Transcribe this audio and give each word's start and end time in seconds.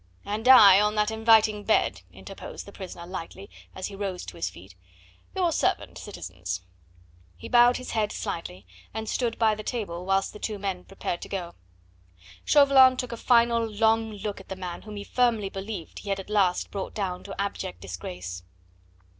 "And 0.25 0.47
I 0.47 0.81
on 0.81 0.95
that 0.95 1.11
inviting 1.11 1.63
bed," 1.63 2.01
interposed 2.11 2.65
the 2.65 2.71
prisoner 2.71 3.05
lightly, 3.05 3.51
as 3.75 3.85
he 3.85 3.95
rose 3.95 4.25
to 4.25 4.35
his 4.35 4.49
feet. 4.49 4.73
"Your 5.35 5.51
servant, 5.51 5.95
citizens!" 5.99 6.61
He 7.37 7.47
bowed 7.47 7.77
his 7.77 7.91
head 7.91 8.11
slightly, 8.11 8.65
and 8.95 9.07
stood 9.07 9.37
by 9.37 9.53
the 9.53 9.61
table 9.61 10.03
whilst 10.03 10.33
the 10.33 10.39
two 10.39 10.57
men 10.57 10.85
prepared 10.85 11.21
to 11.21 11.29
go. 11.29 11.53
Chauvelin 12.43 12.97
took 12.97 13.11
a 13.11 13.15
final 13.15 13.61
long 13.63 14.13
look 14.13 14.39
at 14.39 14.49
the 14.49 14.55
man 14.55 14.81
whom 14.81 14.95
he 14.95 15.03
firmly 15.03 15.49
believed 15.49 15.99
he 15.99 16.09
had 16.09 16.19
at 16.19 16.31
last 16.31 16.71
brought 16.71 16.95
down 16.95 17.23
to 17.25 17.39
abject 17.39 17.79
disgrace. 17.79 18.41